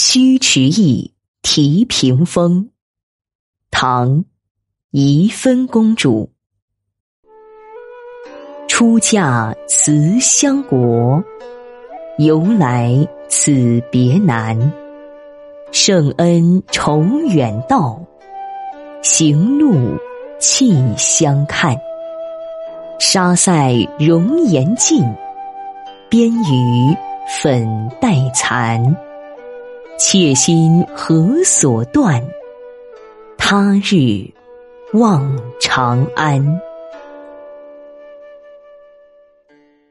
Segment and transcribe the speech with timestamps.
[0.00, 1.12] 须迟忆
[1.42, 2.70] 题屏风，
[3.68, 4.18] 唐·
[4.92, 6.30] 宜芬公主。
[8.68, 11.20] 出嫁辞乡国，
[12.18, 12.94] 由来
[13.28, 14.56] 此别难。
[15.72, 18.00] 圣恩重远道，
[19.02, 19.98] 行路
[20.38, 21.76] 弃相看。
[23.00, 25.02] 沙塞容颜尽，
[26.08, 26.96] 边隅
[27.42, 27.66] 粉
[28.00, 28.96] 黛残。
[29.98, 32.22] 妾心何所断？
[33.36, 34.24] 他日
[34.92, 36.60] 望长安。